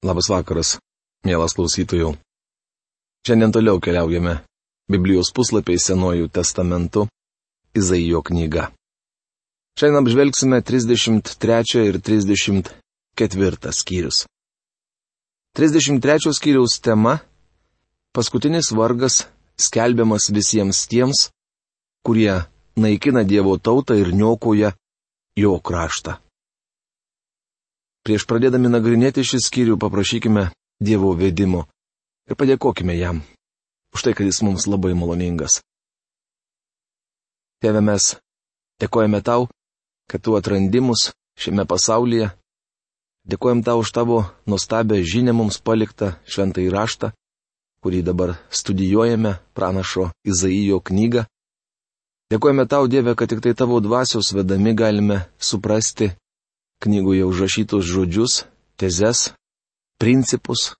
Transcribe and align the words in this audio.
Labas 0.00 0.30
vakaras, 0.32 0.78
mielas 1.28 1.52
klausytojų. 1.52 2.14
Šiandien 3.28 3.50
toliau 3.52 3.76
keliaujame 3.84 4.38
Biblijos 4.88 5.28
puslapiai 5.36 5.76
Senojų 5.76 6.30
testamentu, 6.32 7.02
Izaijo 7.76 8.22
knyga. 8.24 8.70
Šiandien 9.76 10.00
apžvelgsime 10.00 10.62
33 10.64 11.84
ir 11.90 11.98
34 12.00 13.74
skyrius. 13.76 14.22
33 15.60 16.32
skyriaus 16.32 16.80
tema- 16.80 17.18
paskutinis 18.16 18.72
vargas 18.72 19.26
skelbiamas 19.60 20.32
visiems 20.32 20.80
tiems, 20.88 21.28
kurie 22.00 22.40
naikina 22.72 23.20
Dievo 23.28 23.58
tautą 23.60 24.00
ir 24.00 24.16
niokoja 24.16 24.72
jo 25.36 25.60
kraštą. 25.60 26.16
Prieš 28.06 28.24
pradėdami 28.24 28.70
nagrinėti 28.72 29.24
šį 29.26 29.38
skyrių 29.44 29.76
paprašykime 29.80 30.48
Dievo 30.80 31.12
vedimo 31.12 31.66
ir 32.30 32.38
padėkokime 32.40 32.96
jam 32.96 33.20
už 33.94 34.06
tai, 34.06 34.14
kad 34.16 34.24
jis 34.24 34.40
mums 34.46 34.64
labai 34.70 34.94
maloningas. 34.96 35.60
Tėve 37.60 37.82
mes 37.84 38.14
dėkojame 38.80 39.20
tau, 39.20 39.48
kad 40.08 40.22
tu 40.24 40.36
atrandimus 40.38 41.10
šiame 41.36 41.66
pasaulyje. 41.68 42.30
Dėkojam 43.28 43.60
tau 43.66 43.82
už 43.82 43.92
tavo 43.92 44.22
nuostabę 44.48 45.02
žinę 45.04 45.34
mums 45.36 45.60
paliktą 45.60 46.14
šventą 46.24 46.64
įraštą, 46.64 47.10
kurį 47.84 48.00
dabar 48.06 48.38
studijuojame 48.48 49.34
pranašo 49.52 50.08
Izaijo 50.24 50.80
knygą. 50.80 51.26
Dėkojame 52.32 52.64
tau, 52.70 52.88
Dieve, 52.88 53.12
kad 53.18 53.28
tik 53.28 53.42
tai 53.44 53.52
tavo 53.58 53.82
dvasios 53.84 54.32
vedami 54.32 54.72
galime 54.72 55.26
suprasti 55.36 56.14
knygoje 56.80 57.24
užrašytus 57.28 57.84
žodžius, 57.84 58.44
tezes, 58.80 59.30
principus. 60.00 60.74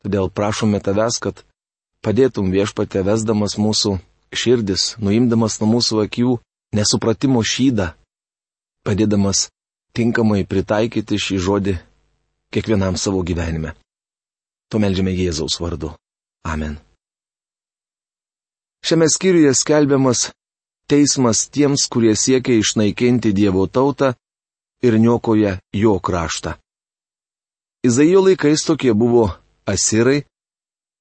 Todėl 0.00 0.30
prašome 0.32 0.80
tavęs, 0.80 1.20
kad 1.20 1.44
padėtum 2.04 2.48
viešpatė 2.54 3.04
vesdamas 3.04 3.58
mūsų 3.60 3.98
širdis, 4.32 4.96
nuimdamas 5.02 5.60
nuo 5.60 5.68
mūsų 5.76 6.04
akių 6.06 6.36
nesupratimo 6.76 7.42
šydą, 7.44 7.92
padėdamas 8.86 9.48
tinkamai 9.96 10.46
pritaikyti 10.48 11.18
šį 11.20 11.40
žodį 11.46 11.74
kiekvienam 12.54 12.96
savo 12.96 13.20
gyvenime. 13.26 13.74
To 14.70 14.78
melžiame 14.78 15.12
Jėzaus 15.12 15.58
vardu. 15.60 15.92
Amen. 16.46 16.78
Šiame 18.86 19.10
skyriuje 19.12 19.52
skelbiamas 19.54 20.30
teismas 20.88 21.44
tiems, 21.52 21.84
kurie 21.92 22.14
siekia 22.16 22.56
išnaikinti 22.56 23.34
Dievo 23.36 23.66
tautą 23.66 24.14
ir 24.82 24.98
niokoja 25.00 25.58
jo 25.72 25.98
kraštą. 25.98 26.54
Izaijo 27.86 28.20
laikais 28.26 28.64
tokie 28.64 28.92
buvo 28.94 29.30
asirai, 29.66 30.24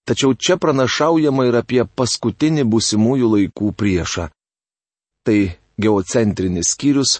tačiau 0.08 0.34
čia 0.34 0.56
pranašaujama 0.58 1.48
ir 1.50 1.56
apie 1.60 1.84
paskutinį 1.84 2.64
būsimųjų 2.72 3.28
laikų 3.36 3.74
priešą. 3.80 4.30
Tai 5.26 5.40
geocentrinis 5.80 6.72
skyrius, 6.74 7.20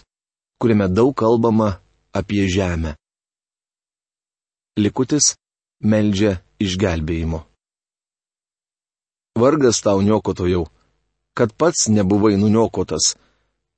kuriame 0.60 0.88
daug 0.88 1.12
kalbama 1.16 1.76
apie 2.12 2.48
žemę. 2.48 2.96
Likutis 4.80 5.34
meldžia 5.84 6.40
išgelbėjimo. 6.60 7.44
Vargas 9.40 9.80
tau 9.84 10.00
niokotojau, 10.04 10.66
kad 11.36 11.52
pats 11.56 11.88
nebuvai 11.88 12.36
nuniokotas, 12.36 13.14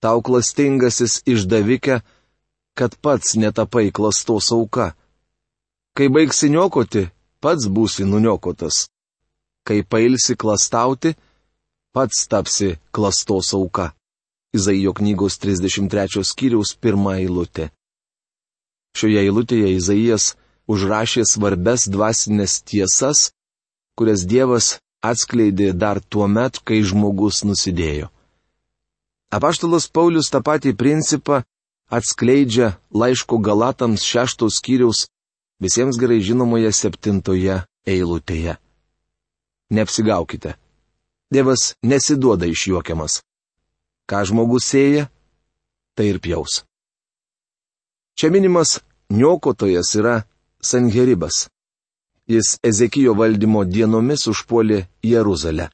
tau 0.02 0.22
klastingasis 0.22 1.20
išdavikė, 1.28 2.00
kad 2.74 2.96
pats 3.02 3.34
netapai 3.36 3.90
klastos 3.92 4.52
auka. 4.52 4.92
Kai 5.96 6.08
baigsi 6.08 6.48
niokoti, 6.48 7.08
pats 7.42 7.68
būsi 7.68 8.06
nuniokotas. 8.08 8.88
Kai 9.66 9.82
pailsi 9.82 10.36
klastauti, 10.36 11.14
pats 11.94 12.26
tapsi 12.30 12.70
klastos 12.94 13.52
auka. 13.54 13.92
Izaijo 14.56 14.92
knygos 14.92 15.38
33 15.40 16.24
skyriaus 16.30 16.74
pirmą 16.80 17.16
eilutę. 17.20 17.70
Šioje 18.96 19.20
eilutėje 19.24 19.68
Izaijas 19.78 20.34
užrašė 20.68 21.24
svarbes 21.28 21.86
dvasinės 21.88 22.58
tiesas, 22.68 23.30
kurias 23.96 24.26
Dievas 24.28 24.76
atskleidė 25.02 25.72
dar 25.72 26.00
tuo 26.00 26.28
met, 26.28 26.60
kai 26.60 26.82
žmogus 26.84 27.42
nusidėjo. 27.48 28.10
Apaštalas 29.32 29.88
Paulius 29.88 30.28
tą 30.28 30.42
patį 30.44 30.74
principą 30.76 31.40
atskleidžia 31.92 32.72
laiško 32.94 33.38
Galatams 33.38 34.02
šeštos 34.02 34.56
skyriaus 34.58 35.06
visiems 35.60 35.98
gerai 36.00 36.20
žinomoje 36.24 36.72
septintoje 36.72 37.62
eilutėje. 37.86 38.56
Neapsigaukite. 39.72 40.54
Dievas 41.32 41.74
nesiduoda 41.82 42.46
išjuokiamas. 42.48 43.20
Ką 44.08 44.24
žmogus 44.28 44.64
sėja, 44.72 45.08
tai 45.96 46.06
ir 46.12 46.18
pjaus. 46.20 46.64
Čia 48.16 48.30
minimas 48.32 48.80
niokotojas 49.08 49.94
yra 50.00 50.22
Sanheribas. 50.60 51.48
Jis 52.28 52.58
Ezekijo 52.64 53.14
valdymo 53.18 53.64
dienomis 53.64 54.26
užpuolė 54.32 54.86
Jeruzalę. 55.04 55.68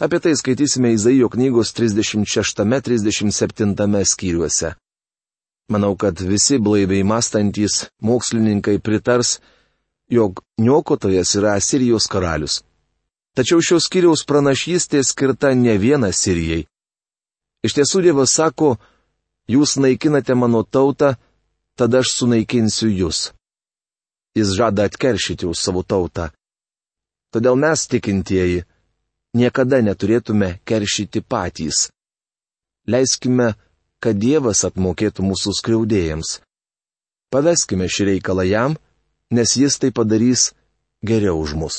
Apie 0.00 0.20
tai 0.22 0.36
skaitysime 0.36 0.92
Izaijo 0.94 1.28
knygos 1.28 1.74
36-37 1.74 4.04
skyriuose. 4.04 4.74
Manau, 5.68 5.96
kad 5.96 6.20
visi 6.20 6.58
blaiviai 6.58 7.04
mąstantis 7.04 7.86
mokslininkai 8.00 8.78
pritars, 8.80 9.38
jog 10.08 10.40
niokotojas 10.58 11.34
yra 11.36 11.52
Asirijos 11.60 12.08
karalius. 12.08 12.62
Tačiau 13.36 13.60
šios 13.62 13.84
skiriaus 13.86 14.24
pranašystė 14.24 15.02
skirta 15.04 15.52
ne 15.54 15.76
viena 15.78 16.08
Sirijai. 16.12 16.64
Iš 17.66 17.74
tiesų 17.76 18.00
Dievas 18.06 18.32
sako, 18.38 18.78
jūs 19.50 19.76
naikinate 19.82 20.34
mano 20.34 20.64
tautą, 20.64 21.12
tada 21.76 22.00
aš 22.02 22.14
sunaikinsiu 22.16 22.88
jūs. 22.88 23.20
Jis 24.34 24.56
žada 24.56 24.88
atkeršyti 24.88 25.46
už 25.46 25.58
savo 25.60 25.84
tautą. 25.84 26.30
Todėl 27.30 27.60
mes 27.60 27.84
tikintieji 27.92 28.64
niekada 29.36 29.82
neturėtume 29.84 30.58
keršyti 30.64 31.20
patys. 31.20 31.88
Leiskime 32.88 33.52
kad 34.02 34.18
Dievas 34.18 34.64
apmokėtų 34.68 35.24
mūsų 35.26 35.54
skriaudėjams. 35.58 36.38
Paveskime 37.32 37.88
šį 37.90 38.12
reikalą 38.12 38.46
jam, 38.48 38.76
nes 39.30 39.56
jis 39.58 39.78
tai 39.78 39.90
padarys 39.92 40.52
geriau 41.04 41.40
už 41.42 41.54
mus. 41.54 41.76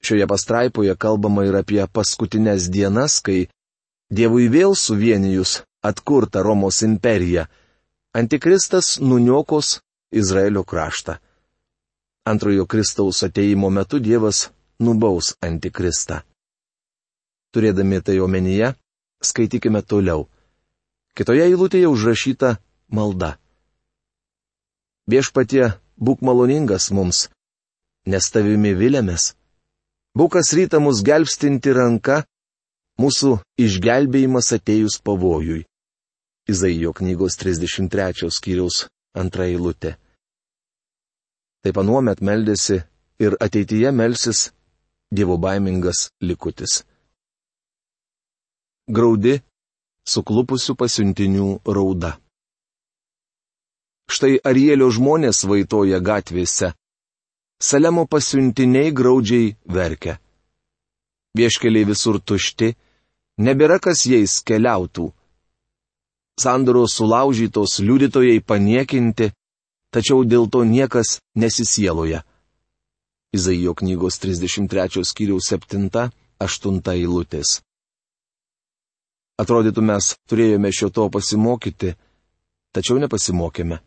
Šioje 0.00 0.26
pastraipoje 0.26 0.94
kalbama 0.96 1.44
ir 1.44 1.58
apie 1.60 1.82
paskutinės 1.86 2.70
dienas, 2.72 3.20
kai 3.20 3.48
Dievui 4.10 4.48
vėl 4.50 4.72
suvienijus 4.74 5.60
atkurta 5.86 6.42
Romos 6.42 6.80
imperija, 6.82 7.46
Antikristas 8.16 8.96
nuniokos 8.98 9.78
Izraelio 10.10 10.64
kraštą. 10.64 11.14
Antrojo 12.26 12.66
Kristaus 12.66 13.22
ateimo 13.22 13.70
metu 13.70 14.00
Dievas 14.02 14.48
nubaus 14.80 15.36
Antikristą. 15.40 16.24
Turėdami 17.54 18.00
tai 18.02 18.18
omenyje, 18.22 18.72
skaitykime 19.22 19.82
toliau. 19.82 20.26
Kitoje 21.16 21.44
eilutėje 21.48 21.88
užrašyta 21.90 22.56
malda. 22.94 23.34
Viešpatie, 25.10 25.72
būk 25.98 26.22
maloningas 26.22 26.90
mums, 26.94 27.28
nes 28.06 28.30
tavimi 28.30 28.72
vilėmės. 28.78 29.34
Būk 30.16 30.36
kas 30.38 30.52
rytą 30.54 30.80
mus 30.82 31.02
gelbstinti 31.06 31.74
ranka, 31.74 32.22
mūsų 33.00 33.38
išgelbėjimas 33.64 34.52
atejus 34.56 35.00
pavojui. 35.02 35.64
Izaijo 36.50 36.92
knygos 36.96 37.36
33 37.38 38.30
skyriaus 38.34 38.84
antra 39.14 39.46
eilutė. 39.50 39.96
Taip 41.62 41.76
anuomet 41.82 42.22
meldėsi 42.24 42.80
ir 43.20 43.36
ateityje 43.40 43.92
melsis 43.92 44.48
Dievo 45.10 45.34
baimingas 45.42 46.12
likutis. 46.22 46.84
Graudi 48.86 49.40
suklupusių 50.12 50.74
pasiuntinių 50.80 51.48
rauda. 51.76 52.16
Štai 54.10 54.40
Arielio 54.50 54.88
žmonės 54.90 55.44
vaitoja 55.46 56.00
gatvėse. 56.02 56.72
Salemo 57.62 58.06
pasiuntiniai 58.10 58.90
graudžiai 58.90 59.52
verkia. 59.76 60.16
Vieškeliai 61.38 61.86
visur 61.86 62.18
tušti, 62.18 62.72
nebėra 63.46 63.78
kas 63.78 64.02
jais 64.10 64.40
keliautų. 64.42 65.06
Sandoros 66.40 66.96
sulaužytos 66.98 67.78
liudytojai 67.84 68.40
paniekinti, 68.42 69.30
tačiau 69.94 70.24
dėl 70.24 70.48
to 70.50 70.64
niekas 70.64 71.20
nesisieloja. 71.36 72.24
Izaijo 73.36 73.76
knygos 73.78 74.18
33 74.18 75.04
skyriaus 75.06 75.52
7-8 75.54 76.80
eilutės. 76.96 77.60
Atrodytų 79.40 79.82
mes 79.88 80.14
turėjome 80.28 80.70
šio 80.74 80.90
to 80.92 81.06
pasimokyti, 81.12 81.94
tačiau 82.76 82.98
nepasimokėme. 83.00 83.78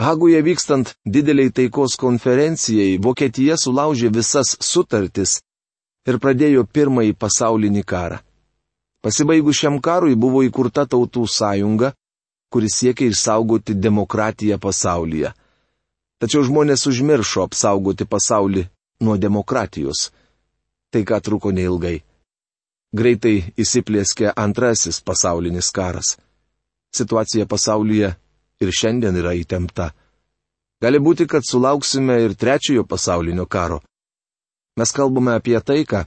Haguje 0.00 0.40
vykstant 0.42 0.94
dideliai 1.04 1.52
taikos 1.52 1.98
konferencijai, 2.00 2.96
Vokietija 3.04 3.58
sulaužė 3.60 4.08
visas 4.14 4.54
sutartis 4.64 5.40
ir 6.08 6.16
pradėjo 6.18 6.64
pirmąjį 6.64 7.12
pasaulinį 7.24 7.82
karą. 7.92 8.22
Pasibaigus 9.02 9.58
šiam 9.60 9.76
karui 9.82 10.14
buvo 10.16 10.40
įkurta 10.46 10.86
tautų 10.86 11.26
sąjunga, 11.28 11.92
kuris 12.52 12.78
siekia 12.80 13.10
išsaugoti 13.12 13.74
demokratiją 13.74 14.58
pasaulyje. 14.62 15.32
Tačiau 16.22 16.44
žmonės 16.46 16.86
užmiršo 16.86 17.42
apsaugoti 17.48 18.06
pasaulį 18.06 18.64
nuo 19.02 19.16
demokratijos. 19.18 20.08
Tai 20.92 21.02
ką 21.08 21.18
truko 21.24 21.50
neilgai. 21.52 21.98
Greitai 22.92 23.54
įsiplėskė 23.56 24.34
antrasis 24.36 25.00
pasaulinis 25.00 25.70
karas. 25.72 26.16
Situacija 26.92 27.46
pasaulyje 27.48 28.10
ir 28.60 28.72
šiandien 28.78 29.16
yra 29.16 29.32
įtempta. 29.38 29.92
Gali 30.82 30.98
būti, 31.00 31.24
kad 31.30 31.46
sulauksime 31.46 32.18
ir 32.26 32.34
trečiojo 32.36 32.84
pasaulinio 32.84 33.46
karo. 33.46 33.80
Mes 34.76 34.92
kalbame 34.92 35.36
apie 35.38 35.56
taiką, 35.60 36.04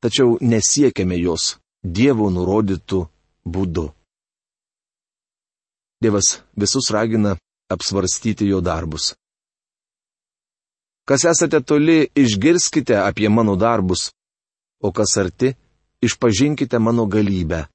tačiau 0.00 0.38
nesiekėme 0.40 1.18
jos 1.20 1.56
Dievo 1.80 2.26
nurodytų 2.28 2.98
būdu. 3.48 3.86
Dievas 6.00 6.42
visus 6.52 6.90
ragina 6.92 7.38
apsvarstyti 7.72 8.48
jo 8.48 8.60
darbus. 8.60 9.14
Kas 11.08 11.24
esate 11.24 11.60
toli, 11.64 12.04
išgirskite 12.14 12.98
apie 13.00 13.28
mano 13.32 13.56
darbus, 13.56 14.10
o 14.84 14.92
kas 14.92 15.16
arti, 15.16 15.54
išpažinkite 16.02 16.78
mano 16.78 17.06
galybę. 17.06 17.66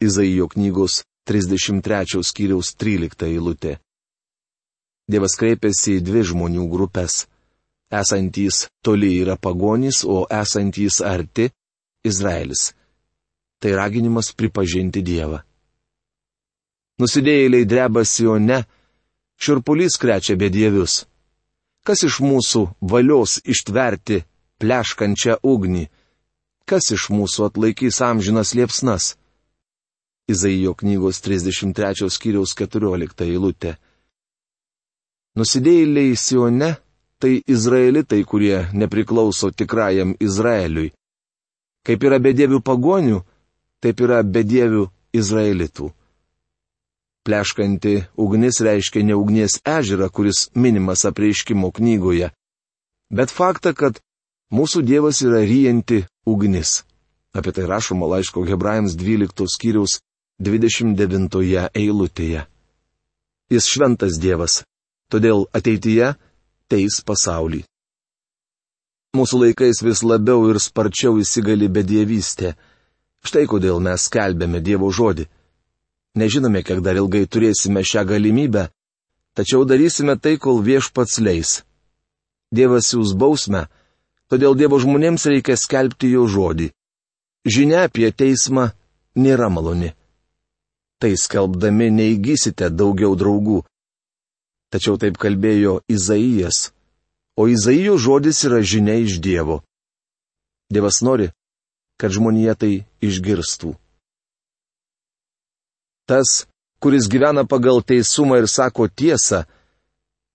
Izaijo 0.00 0.48
knygos 0.48 1.04
33 1.24 2.22
skyriaus 2.22 2.74
13 2.76 3.26
eilutė. 3.30 3.78
Dievas 5.08 5.36
kreipėsi 5.40 5.98
į 5.98 6.04
dvi 6.04 6.22
žmonių 6.30 6.66
grupės. 6.72 7.26
Esantys 7.92 8.66
toli 8.82 9.12
yra 9.20 9.36
pagonys, 9.36 10.02
o 10.04 10.26
esantys 10.42 11.00
arti- 11.00 11.50
Izraelis. 12.10 12.72
Tai 13.60 13.70
raginimas 13.80 14.32
pripažinti 14.32 15.02
Dievą. 15.02 15.42
Nusidėjėliai 17.00 17.66
dreba 17.66 18.04
Sione, 18.04 18.64
širpulys 19.38 19.96
krečia 19.98 20.36
bedievius. 20.36 21.06
Kas 21.84 22.04
iš 22.08 22.20
mūsų 22.20 22.62
valios 22.80 23.40
ištverti 23.44 24.24
pleškančią 24.60 25.38
ugnį? 25.42 25.88
Kas 26.64 26.88
iš 26.96 27.10
mūsų 27.12 27.50
atlaikys 27.50 28.00
amžinas 28.00 28.54
liepsnas? 28.56 29.14
Izaijo 30.32 30.72
knygos 30.80 31.20
33 31.20 32.08
skyriaus 32.08 32.54
14 32.56 33.26
eilutė. 33.26 33.74
Nusidėjėliai 35.36 36.14
Sione- 36.16 36.70
tai 37.20 37.42
izraelitai, 37.44 38.22
kurie 38.24 38.68
nepriklauso 38.72 39.50
tikrajam 39.50 40.14
Izraeliui. 40.20 40.92
Kaip 41.84 42.04
yra 42.08 42.18
bedievių 42.18 42.62
pagonių, 42.64 43.20
taip 43.82 44.00
yra 44.00 44.22
bedievių 44.24 44.88
izraelitų. 45.12 45.90
Pleškanti 47.24 47.94
ugnis 48.16 48.60
reiškia 48.64 49.04
ne 49.04 49.14
ugnies 49.14 49.60
ežerą, 49.64 50.08
kuris 50.08 50.48
minimas 50.54 51.04
apreiškimo 51.04 51.70
knygoje, 51.76 52.30
bet 53.10 53.30
faktą, 53.30 53.74
kad 53.74 54.00
mūsų 54.54 54.84
Dievas 54.86 55.20
yra 55.26 55.42
ryjanti 55.42 56.04
ugnis. 56.30 56.84
Apie 57.34 57.50
tai 57.54 57.66
rašoma 57.66 58.06
laiško 58.06 58.44
hebrajams 58.46 58.94
12 58.94 59.48
skyriaus 59.50 59.98
29 60.38 61.68
eilutėje. 61.74 62.46
Jis 63.50 63.66
šventas 63.70 64.18
Dievas, 64.22 64.62
todėl 65.10 65.46
ateityje 65.52 66.14
teis 66.70 67.00
pasaulį. 67.06 67.64
Mūsų 69.14 69.40
laikais 69.44 69.82
vis 69.86 70.02
labiau 70.02 70.48
ir 70.50 70.58
sparčiau 70.58 71.20
įsigali 71.22 71.68
bedievystė. 71.70 72.54
Štai 73.22 73.44
kodėl 73.50 73.78
mes 73.82 74.06
skelbėme 74.08 74.58
Dievo 74.58 74.90
žodį. 74.90 75.28
Nežinome, 76.18 76.62
kiek 76.66 76.80
dar 76.82 76.98
ilgai 76.98 77.24
turėsime 77.26 77.82
šią 77.86 78.02
galimybę, 78.10 78.68
tačiau 79.38 79.62
darysime 79.66 80.14
tai, 80.18 80.34
kol 80.38 80.62
viešpats 80.66 81.20
leis. 81.22 81.62
Dievas 82.54 82.90
jūs 82.94 83.14
bausme, 83.18 83.66
todėl 84.34 84.58
Dievo 84.58 84.82
žmonėms 84.82 85.30
reikia 85.30 85.54
skelbti 85.54 86.10
jo 86.18 86.26
žodį. 86.26 86.72
Žinia 87.46 87.86
apie 87.86 88.10
teismą 88.10 88.72
nėra 89.14 89.46
maloni 89.52 89.94
tai 91.04 91.18
skelbdami 91.20 91.90
neįgysite 91.92 92.70
daugiau 92.72 93.12
draugų. 93.20 93.58
Tačiau 94.72 94.96
taip 94.96 95.18
kalbėjo 95.20 95.82
Izaijas, 95.92 96.70
o 97.36 97.44
Izaijo 97.52 97.98
žodis 98.00 98.40
yra 98.48 98.62
žinia 98.64 98.96
iš 99.02 99.18
Dievo. 99.20 99.60
Dievas 100.72 101.02
nori, 101.04 101.28
kad 102.00 102.14
žmonija 102.16 102.54
tai 102.56 102.72
išgirstų. 103.04 103.74
Tas, 106.08 106.46
kuris 106.80 107.04
gyvena 107.12 107.44
pagal 107.44 107.84
teisumą 107.84 108.40
ir 108.40 108.48
sako 108.48 108.88
tiesą, 108.88 109.44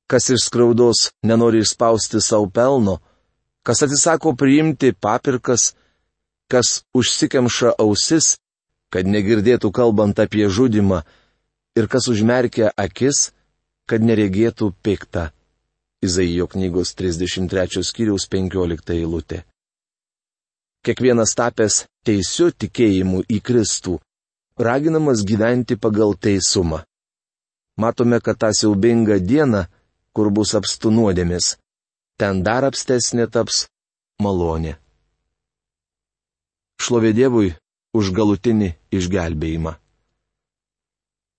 kas 0.06 0.30
iš 0.30 0.46
skriaudos 0.48 1.10
nenori 1.26 1.66
išspausti 1.66 2.22
savo 2.22 2.46
pelno, 2.54 3.00
kas 3.64 3.84
atsisako 3.86 4.34
priimti 4.36 4.94
papirkas, 4.94 5.74
kas 6.52 6.84
užsikemša 6.98 7.76
ausis, 7.80 8.38
kad 8.90 9.06
negirdėtų 9.06 9.72
kalbant 9.72 10.20
apie 10.20 10.48
žudimą, 10.50 11.04
ir 11.78 11.88
kas 11.88 12.10
užmerkia 12.12 12.72
akis, 12.78 13.30
kad 13.90 14.02
neregėtų 14.06 14.72
piktą. 14.84 15.30
Izaijo 16.06 16.48
knygos 16.48 16.94
33 16.96 17.84
skyriaus 17.84 18.26
15 18.32 18.94
eilutė. 18.96 19.44
Kiekvienas 20.86 21.34
tapęs 21.36 21.82
teisiu 22.08 22.54
tikėjimu 22.56 23.26
į 23.28 23.42
Kristų, 23.44 23.98
raginamas 24.56 25.26
gyventi 25.28 25.76
pagal 25.76 26.16
teisumą. 26.16 26.86
Matome, 27.80 28.20
kad 28.24 28.40
tą 28.40 28.54
siaubingą 28.56 29.20
dieną, 29.20 29.66
kur 30.16 30.32
bus 30.32 30.56
apstu 30.56 30.92
nuodėmis, 30.92 31.58
ten 32.20 32.44
dar 32.44 32.68
apstesnė 32.68 33.30
taps 33.32 33.66
malonė. 34.20 34.76
Šlovė 36.84 37.12
Dievui 37.16 37.54
už 37.96 38.12
galutinį 38.16 38.74
išgelbėjimą. 39.00 39.74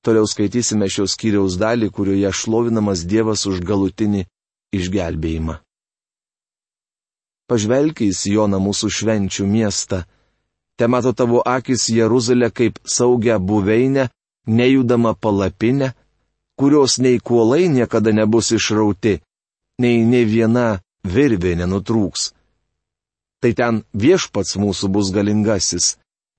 Toliau 0.00 0.24
skaitysime 0.24 0.88
šios 0.88 1.14
skyriaus 1.16 1.58
dalį, 1.60 1.90
kurioje 1.92 2.32
šlovinamas 2.32 3.04
Dievas 3.04 3.44
už 3.50 3.60
galutinį 3.60 4.24
išgelbėjimą. 4.72 5.58
Pažvelk 7.50 8.00
į 8.06 8.12
Sioną 8.16 8.60
mūsų 8.62 8.88
švenčių 8.96 9.44
miestą. 9.44 10.04
Te 10.78 10.88
mato 10.88 11.12
tavo 11.12 11.42
akis 11.44 11.90
Jeruzalę 11.92 12.48
kaip 12.54 12.78
saugią 12.86 13.36
buveinę, 13.42 14.08
nejudama 14.46 15.12
palapinę, 15.12 15.92
kurios 16.56 16.96
nei 17.04 17.18
kuolai 17.20 17.68
niekada 17.68 18.14
nebus 18.16 18.52
išrauti, 18.56 19.18
nei 19.80 20.04
ne 20.04 20.22
viena 20.28 20.68
virvė 21.04 21.56
nenutrūks. 21.62 22.30
Tai 23.40 23.50
ten 23.56 23.82
viešpats 23.96 24.58
mūsų 24.60 24.92
bus 24.92 25.08
galingasis 25.16 25.94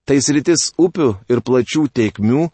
Tai 0.08 0.18
sritis 0.18 0.72
upių 0.82 1.12
ir 1.30 1.42
plačių 1.46 1.86
teikmių, 1.94 2.48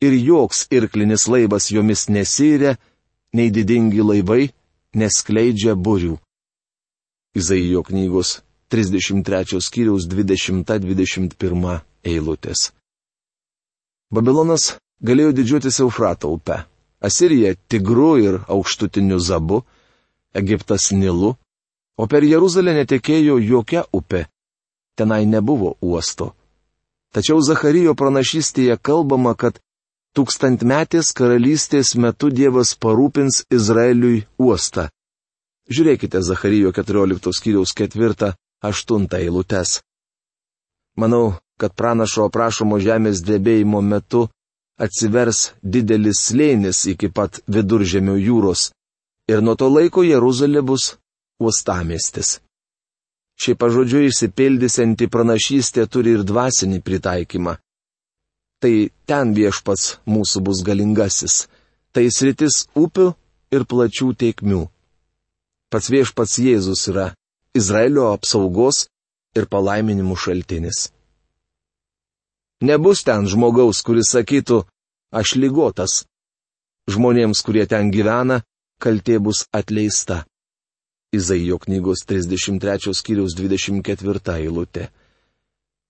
ir 0.00 0.16
joks 0.16 0.64
irklinis 0.72 1.26
laivas 1.28 1.68
jomis 1.72 2.06
nesirė, 2.08 2.78
nei 3.36 3.52
didingi 3.52 4.00
laivai 4.02 4.48
neskleidžia 4.96 5.76
burių. 5.76 6.16
Izaijo 7.36 7.84
knygos 7.86 8.40
33 8.72 9.60
skyriaus 9.60 10.08
20-21 10.10 11.76
eilutės. 12.02 12.70
Babilonas 14.10 14.72
galėjo 15.04 15.36
didžiuotis 15.36 15.78
Eufrato 15.84 16.32
upe, 16.32 16.64
Asirija 16.98 17.54
Tigru 17.68 18.16
ir 18.18 18.40
aukštutiniu 18.48 19.20
Zabu, 19.20 19.62
Egiptas 20.34 20.90
Nilu, 20.92 21.34
o 21.98 22.06
per 22.06 22.24
Jeruzalę 22.24 22.74
netekėjo 22.78 23.38
jokia 23.42 23.82
upė, 23.92 24.24
tenai 24.96 25.24
nebuvo 25.26 25.74
uosto. 25.80 26.32
Tačiau 27.10 27.40
Zacharyjo 27.42 27.96
pranašystėje 27.98 28.76
kalbama, 28.78 29.34
kad 29.34 29.58
tūkstantmetės 30.14 31.10
karalystės 31.18 31.96
metu 31.98 32.30
Dievas 32.30 32.76
parūpins 32.78 33.42
Izraeliui 33.50 34.24
uostą. 34.38 34.88
Žiūrėkite 35.70 36.22
Zacharyjo 36.22 36.70
14 36.74 37.34
skyriaus 37.34 37.74
4-8 37.74 39.06
eilutes. 39.18 39.80
Manau, 40.98 41.34
kad 41.58 41.74
pranašo 41.74 42.26
aprašomo 42.30 42.78
žemės 42.82 43.22
drebėjimo 43.26 43.82
metu 43.82 44.28
atsivers 44.78 45.50
didelis 45.62 46.22
slėnis 46.30 46.86
iki 46.94 47.10
pat 47.12 47.42
viduržėmio 47.46 48.16
jūros 48.18 48.70
ir 49.30 49.42
nuo 49.44 49.54
to 49.54 49.68
laiko 49.70 50.02
Jeruzalė 50.06 50.62
bus 50.66 50.94
uostamestis. 51.40 52.38
Šiaip 53.40 53.60
pažodžiu 53.62 54.02
išsipildysianti 54.08 55.08
pranašystė 55.08 55.86
turi 55.88 56.16
ir 56.18 56.26
dvasinį 56.28 56.82
pritaikymą. 56.84 57.54
Tai 58.60 58.74
ten 59.08 59.32
viešpats 59.38 60.02
mūsų 60.04 60.42
bus 60.44 60.60
galingasis. 60.66 61.46
Tai 61.94 62.04
sritis 62.12 62.66
upių 62.76 63.06
ir 63.56 63.64
plačių 63.70 64.12
teikmių. 64.20 64.60
Pats 65.72 65.88
viešpats 65.94 66.36
Jėzus 66.44 66.84
yra 66.92 67.06
Izraelio 67.56 68.10
apsaugos 68.12 68.84
ir 69.38 69.48
palaiminimų 69.48 70.18
šaltinis. 70.18 70.90
Nebus 72.60 73.00
ten 73.06 73.24
žmogaus, 73.30 73.80
kuris 73.86 74.12
sakytų, 74.12 74.60
aš 75.16 75.34
lygotas. 75.40 76.02
Žmonėms, 76.90 77.40
kurie 77.46 77.64
ten 77.70 77.88
gyvena, 77.94 78.42
kaltė 78.80 79.18
bus 79.20 79.44
atleista. 79.52 80.24
Izaijo 81.12 81.58
knygos 81.58 82.04
33 82.06 82.94
skyriaus 82.94 83.34
24 83.38 84.36
eilutė. 84.38 84.88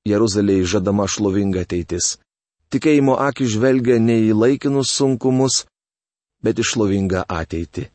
Jeruzalėje 0.08 0.66
žadama 0.74 1.06
šlovinga 1.06 1.66
ateitis. 1.66 2.16
Tikėjimo 2.72 3.18
akis 3.20 3.52
žvelgia 3.56 3.98
ne 4.00 4.16
į 4.30 4.32
laikinus 4.32 4.92
sunkumus, 4.96 5.64
bet 6.40 6.62
į 6.62 6.64
šlovingą 6.70 7.26
ateitį. 7.28 7.88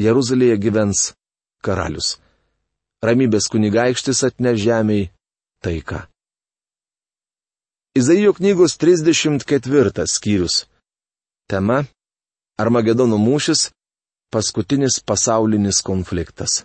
Jeruzalėje 0.00 0.56
gyvens 0.64 1.02
karalius. 1.64 2.16
Ramybės 3.04 3.50
kunigaikštis 3.52 4.24
atneš 4.30 4.62
žemiai 4.64 5.10
taiką. 5.60 6.06
Izaijo 7.96 8.32
knygos 8.36 8.76
34 8.80 10.06
skyrius. 10.08 10.64
Tema- 11.48 11.84
Armagedono 12.62 13.16
mūšis 13.20 13.70
paskutinis 14.30 15.00
pasaulinis 15.06 15.82
konfliktas. 15.82 16.64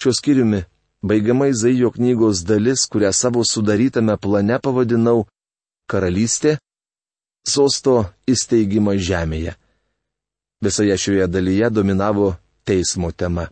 Šiuo 0.00 0.12
skyriumi 0.18 0.64
baigiama 1.02 1.46
Izaijo 1.46 1.90
knygos 1.90 2.44
dalis, 2.48 2.86
kurią 2.90 3.12
savo 3.12 3.44
sudarytame 3.44 4.16
plane 4.16 4.58
pavadinau 4.58 5.24
Karalystė- 5.90 6.56
sosto 7.54 7.94
įsteigimas 8.26 9.00
žemėje. 9.08 9.54
Visoje 10.62 10.96
šioje 10.98 11.26
dalyje 11.26 11.70
dominavo 11.70 12.36
teismo 12.64 13.10
tema. 13.12 13.48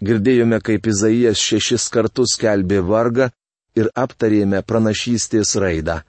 Girdėjome, 0.00 0.60
kaip 0.64 0.86
Izaijas 0.86 1.38
šešis 1.38 1.88
kartus 1.92 2.36
kelbė 2.40 2.80
vargą 2.80 3.30
ir 3.76 3.90
aptarėme 3.94 4.62
pranašystės 4.62 5.56
raidą. 5.60 6.00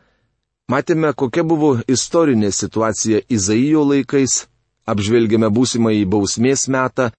Matėme, 0.71 1.11
kokia 1.13 1.43
buvo 1.43 1.73
istorinė 1.87 2.51
situacija 2.55 3.19
Izaijo 3.27 3.83
laikais 3.83 4.45
apžvelgėme 4.87 5.49
būsimąjį 5.53 6.05
bausmės 6.13 6.67
metą, 6.67 7.11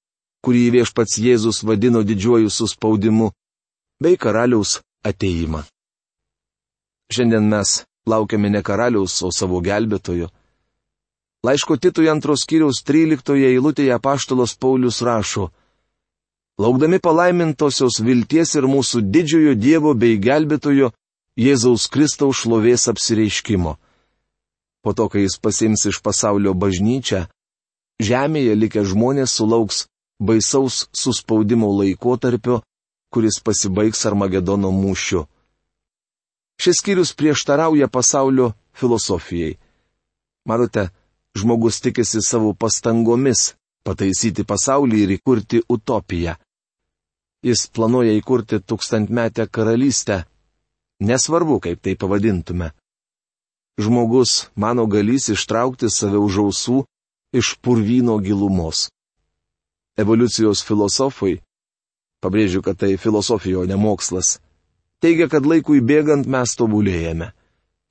kurį 0.43 0.65
viešpats 0.77 1.19
Jėzus 1.23 1.63
vadino 1.63 2.03
didžiuoju 2.03 2.51
suspaudimu, 2.51 3.31
bei 4.03 4.17
karaliaus 4.17 4.81
ateimą. 5.05 5.63
Šiandien 7.13 7.49
mes 7.49 7.83
laukiame 8.07 8.51
ne 8.51 8.63
karaliaus, 8.63 9.21
o 9.23 9.31
savo 9.31 9.61
gelbėtojo. 9.63 10.31
Laiško 11.47 11.77
Titui 11.77 12.09
antros 12.11 12.47
kiriaus 12.47 12.83
13 12.87 13.35
eilutėje 13.51 13.99
paštalos 14.03 14.55
Paulius 14.55 15.03
rašo, 15.03 15.51
Laukdami 16.61 16.99
palaimintosios 17.01 17.97
vilties 18.05 18.53
ir 18.59 18.67
mūsų 18.69 19.01
didžiojo 19.09 19.55
Dievo 19.57 19.95
bei 19.97 20.19
gelbėtojo 20.21 20.91
Jėzaus 21.41 21.87
Kristaus 21.89 22.43
šlovės 22.43 22.91
apsireiškimo. 22.93 23.79
Po 24.85 24.93
to, 24.93 25.07
kai 25.09 25.25
jis 25.25 25.39
pasims 25.41 25.87
iš 25.89 26.03
pasaulio 26.05 26.53
bažnyčią, 26.53 27.25
žemėje 28.01 28.55
likę 28.57 28.85
žmonės 28.87 29.35
sulauks 29.39 29.87
baisaus 30.23 30.87
suspaudimo 30.93 31.69
laikotarpio, 31.79 32.63
kuris 33.13 33.41
pasibaigs 33.45 34.07
Armagedono 34.07 34.71
mūšiu. 34.73 35.27
Šis 36.63 36.79
skyrius 36.81 37.13
prieštarauja 37.19 37.89
pasaulio 37.89 38.53
filosofijai. 38.79 39.59
Matote, 40.47 40.89
žmogus 41.39 41.81
tikisi 41.83 42.23
savo 42.23 42.55
pastangomis 42.55 43.53
pataisyti 43.85 44.45
pasaulį 44.47 45.03
ir 45.05 45.15
įkurti 45.19 45.63
utopiją. 45.69 46.37
Jis 47.43 47.67
planuoja 47.75 48.15
įkurti 48.15 48.61
tūkstantmetę 48.63 49.49
karalystę. 49.51 50.23
Nesvarbu, 51.03 51.59
kaip 51.59 51.83
tai 51.83 51.97
pavadintume. 51.99 52.71
Žmogus 53.83 54.53
mano 54.55 54.87
galys 54.87 55.27
ištraukti 55.35 55.91
save 55.91 56.21
už 56.23 56.39
ausų 56.45 56.85
iš 57.33 57.57
purvyno 57.61 58.19
gilumos. 58.19 58.89
Evoliucijos 59.97 60.63
filosofai, 60.65 61.41
pabrėžiu, 62.23 62.63
kad 62.65 62.79
tai 62.81 62.97
filosofija, 62.97 63.61
o 63.61 63.69
ne 63.69 63.77
mokslas, 63.77 64.39
teigia, 65.03 65.29
kad 65.29 65.47
laikui 65.49 65.83
bėgant 65.85 66.29
mes 66.29 66.57
tobulėjame. 66.57 67.33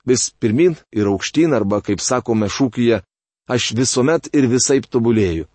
Vis 0.06 0.30
pirmin 0.42 0.74
ir 0.90 1.06
aukštyn 1.06 1.54
arba, 1.54 1.78
kaip 1.82 2.02
sakome 2.02 2.48
šūkyje, 2.50 3.02
aš 3.46 3.72
visuomet 3.78 4.30
ir 4.34 4.48
visai 4.50 4.80
tobulėju. 4.82 5.46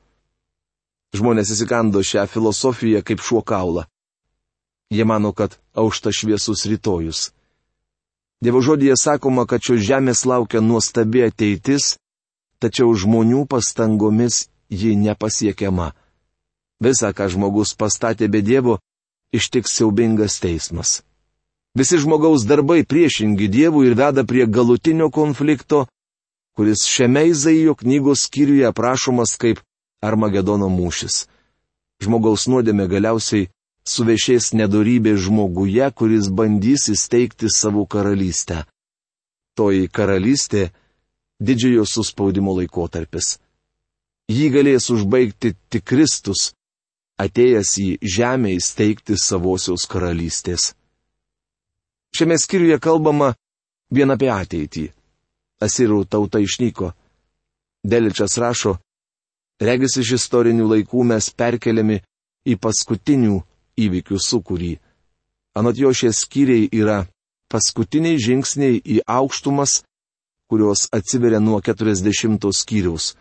Žmonės 1.15 1.51
įsikando 1.55 2.03
šią 2.03 2.27
filosofiją 2.31 3.01
kaip 3.03 3.23
šuo 3.23 3.41
kaulą. 3.43 3.87
Jie 4.91 5.03
mano, 5.03 5.33
kad 5.35 5.57
aušta 5.75 6.13
šviesus 6.15 6.63
rytojus. 6.67 7.31
Dievo 8.43 8.61
žodėje 8.61 8.95
sakoma, 8.99 9.47
kad 9.49 9.63
šios 9.63 9.81
žemės 9.83 10.23
laukia 10.29 10.61
nuostabi 10.61 11.25
ateitis, 11.25 11.97
tačiau 12.61 12.93
žmonių 12.93 13.45
pastangomis 13.49 14.47
ji 14.69 14.95
nepasiekiama. 14.95 15.93
Visa, 16.83 17.09
ką 17.13 17.29
žmogus 17.33 17.73
pastatė 17.73 18.29
be 18.29 18.41
Dievo, 18.45 18.79
ištiks 19.33 19.73
siaubingas 19.77 20.39
teismas. 20.39 21.01
Visi 21.77 21.97
žmogaus 22.01 22.45
darbai 22.49 22.83
priešingi 22.83 23.47
Dievui 23.47 23.87
ir 23.89 23.95
veda 23.97 24.23
prie 24.25 24.45
galutinio 24.45 25.09
konflikto, 25.13 25.85
kuris 26.57 26.85
šiame 26.89 27.27
Izaijo 27.29 27.75
knygos 27.75 28.25
skyriuje 28.25 28.65
aprašomas 28.65 29.35
kaip 29.37 29.61
Armagedono 30.01 30.69
mūšis. 30.73 31.27
Žmogaus 32.01 32.47
nuodėmė 32.49 32.87
galiausiai 32.89 33.49
suvešės 33.87 34.51
nedorybė 34.57 35.15
žmoguje, 35.17 35.85
kuris 35.97 36.29
bandys 36.29 36.89
įsteigti 36.93 37.49
savo 37.49 37.85
karalystę. 37.85 38.65
Toji 39.57 39.87
karalystė 39.89 40.69
didžiojo 41.39 41.85
suspaudimo 41.85 42.55
laikotarpis. 42.57 43.37
Jį 44.27 44.49
galės 44.51 44.89
užbaigti 44.91 45.53
tik 45.71 45.85
Kristus, 45.87 46.51
atėjęs 47.17 47.71
į 47.81 47.87
žemę 48.03 48.53
įsteigti 48.57 49.17
savosios 49.17 49.87
karalystės. 49.89 50.73
Šiame 52.15 52.37
skyriuje 52.39 52.79
kalbama 52.83 53.33
vien 53.93 54.11
apie 54.11 54.29
ateitį. 54.33 54.89
Asirų 55.63 56.03
tauta 56.05 56.39
išnyko. 56.43 56.91
Deličas 57.87 58.37
rašo, 58.37 58.75
regis 59.61 59.97
iš 60.01 60.17
istorinių 60.19 60.67
laikų 60.73 61.05
mes 61.07 61.29
perkeliami 61.33 62.01
į 62.45 62.57
paskutinių 62.61 63.39
įvykių 63.77 64.19
sukūrį. 64.21 64.73
Anot 65.57 65.79
jo 65.79 65.93
šie 65.93 66.11
skyriai 66.13 66.67
yra 66.69 67.05
paskutiniai 67.49 68.19
žingsniai 68.21 68.81
į 68.81 69.01
aukštumas, 69.07 69.81
kurios 70.49 70.87
atsiveria 70.91 71.39
nuo 71.39 71.59
40 71.61 72.51
skyriaus. 72.53 73.15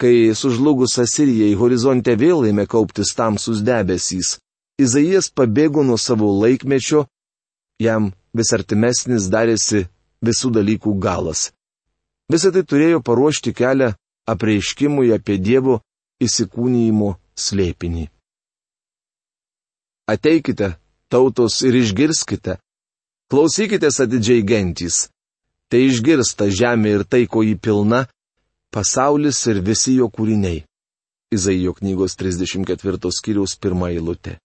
Kai 0.00 0.34
sužlugus 0.34 0.98
Asirijai 0.98 1.54
horizonte 1.54 2.14
vėl 2.18 2.46
ėmė 2.50 2.66
kauptis 2.66 3.14
tamsus 3.14 3.62
debesys, 3.62 4.38
Izaijas 4.80 5.28
pabėgo 5.30 5.84
nuo 5.84 5.98
savo 6.00 6.30
laikmečio, 6.42 7.04
jam 7.78 8.10
vis 8.34 8.52
artimesnis 8.56 9.28
darėsi 9.30 9.84
visų 10.24 10.50
dalykų 10.56 10.94
galas. 10.98 11.50
Visą 12.32 12.50
tai 12.54 12.62
turėjo 12.64 13.02
paruošti 13.04 13.52
kelią 13.52 13.92
apreiškimui 14.32 15.12
apie 15.12 15.36
Dievo 15.38 15.82
įsikūnyjimo 16.24 17.12
slėpinį. 17.36 18.08
Ateikite, 20.08 20.74
tautos, 21.12 21.60
ir 21.62 21.76
išgirskite. 21.78 22.56
Klausykitės 23.30 24.00
atidžiai 24.02 24.42
gentys 24.44 25.11
tai 25.72 25.86
išgirsta 25.88 26.50
žemė 26.52 26.90
ir 26.98 27.02
tai, 27.08 27.24
ko 27.24 27.40
jį 27.40 27.56
pilna, 27.56 28.02
pasaulis 28.76 29.38
ir 29.48 29.62
visi 29.64 29.96
jo 29.96 30.10
kūriniai. 30.12 30.66
Izaijo 31.32 31.72
knygos 31.78 32.18
34 32.20 33.12
skyriaus 33.16 33.56
pirmą 33.56 33.88
eilutę. 33.94 34.36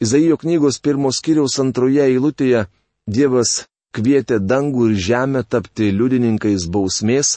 Izaijo 0.00 0.38
knygos 0.40 0.80
pirmos 0.80 1.20
skyriaus 1.20 1.58
antroje 1.60 2.00
eilutėje 2.06 2.64
Dievas 3.10 3.66
kvietė 3.92 4.38
dangų 4.40 4.88
ir 4.88 4.96
žemę 5.10 5.44
tapti 5.44 5.90
liudininkais 5.92 6.64
bausmės, 6.72 7.36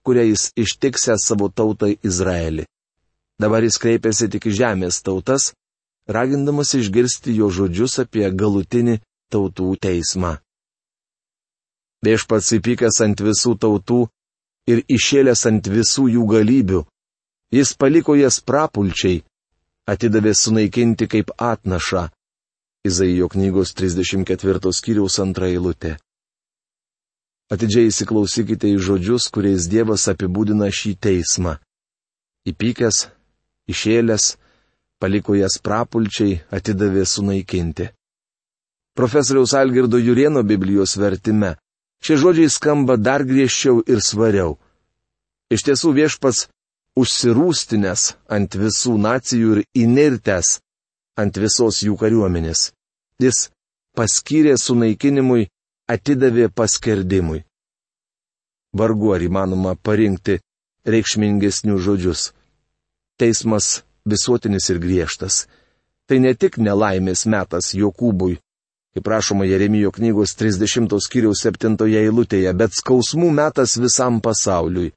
kurią 0.00 0.24
jis 0.30 0.48
ištiksė 0.64 1.18
savo 1.20 1.50
tautai 1.52 1.98
Izraelį. 2.00 2.64
Dabar 3.36 3.68
jis 3.68 3.76
kreipėsi 3.82 4.30
tik 4.32 4.48
į 4.48 4.56
žemės 4.62 5.02
tautas, 5.04 5.52
ragindamas 6.08 6.72
išgirsti 6.80 7.36
jo 7.36 7.52
žodžius 7.52 8.00
apie 8.06 8.24
galutinį 8.32 9.00
tautų 9.28 9.74
teismą. 9.84 10.38
Viešpats 12.06 12.52
įpykęs 12.54 13.00
ant 13.02 13.20
visų 13.26 13.56
tautų 13.58 14.04
ir 14.70 14.84
išėlęs 14.86 15.42
ant 15.50 15.66
visų 15.72 16.06
jų 16.14 16.26
galybių. 16.30 16.84
Jis 17.50 17.72
paliko 17.80 18.14
jas 18.14 18.38
prapulčiai, 18.44 19.22
atidavė 19.88 20.34
sunaikinti 20.36 21.08
kaip 21.10 21.32
atnašą. 21.40 22.08
Izaijo 22.86 23.26
knygos 23.32 23.74
34 23.74 24.72
skyriaus 24.78 25.18
antra 25.24 25.48
eilutė. 25.50 25.96
Atidžiai 27.50 27.88
įsiklausykite 27.88 28.68
į 28.68 28.78
žodžius, 28.84 29.30
kuriais 29.32 29.66
Dievas 29.72 30.04
apibūdina 30.12 30.68
šį 30.68 30.92
teismą. 31.00 31.56
Įpykęs, 32.46 33.06
išėlęs, 33.72 34.36
paliko 35.00 35.34
jas 35.34 35.56
prapulčiai, 35.64 36.42
atidavė 36.52 37.06
sunaikinti. 37.08 37.88
Profesoriaus 38.94 39.54
Algirdo 39.56 39.98
Jurieno 39.98 40.44
Biblijos 40.44 40.94
vertime 41.00 41.56
šie 42.04 42.16
žodžiai 42.22 42.50
skamba 42.52 42.96
dar 42.96 43.24
griežčiau 43.24 43.82
ir 43.86 44.00
svariau. 44.04 44.56
Iš 45.50 45.64
tiesų 45.66 45.94
viešpats 45.96 46.46
užsirūstinės 46.98 48.14
ant 48.28 48.56
visų 48.58 48.96
nacijų 49.00 49.54
ir 49.56 49.60
įnirtęs 49.84 50.58
ant 51.18 51.38
visos 51.40 51.82
jų 51.86 51.96
kariuomenės. 52.00 52.72
Jis 53.22 53.48
paskyrė 53.96 54.54
sunaikinimui, 54.60 55.48
atidavė 55.90 56.48
paskerdimui. 56.54 57.42
Vargu 58.78 59.14
ar 59.16 59.24
įmanoma 59.24 59.74
parinkti 59.80 60.38
reikšmingesnių 60.86 61.78
žodžius. 61.82 62.32
Teismas 63.18 63.82
visuotinis 64.06 64.68
ir 64.70 64.78
griežtas. 64.82 65.46
Tai 66.06 66.20
ne 66.24 66.34
tik 66.34 66.60
nelaimės 66.62 67.26
metas 67.26 67.72
Jokūbui, 67.76 68.38
kaip 68.98 69.06
rašoma 69.06 69.46
Jeremijo 69.46 69.92
knygos 69.94 70.34
30 70.34 70.90
skyriaus 70.98 71.44
7 71.46 71.78
eilutėje, 71.86 72.50
bet 72.52 72.74
skausmų 72.74 73.30
metas 73.30 73.76
visam 73.78 74.18
pasauliui. 74.20 74.90